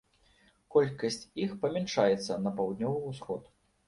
[0.75, 3.43] Колькасць іх памяншаецца на паўднёвы ўсход.